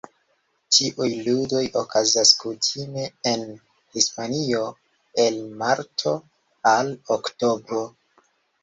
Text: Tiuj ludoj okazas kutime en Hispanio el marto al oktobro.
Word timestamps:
Tiuj 0.75 1.09
ludoj 1.25 1.61
okazas 1.81 2.31
kutime 2.45 3.05
en 3.33 3.45
Hispanio 3.99 4.63
el 5.29 5.41
marto 5.63 6.17
al 6.75 6.95
oktobro. 7.21 7.89